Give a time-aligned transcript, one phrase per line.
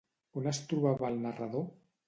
[0.39, 1.71] On es trobava el narrador?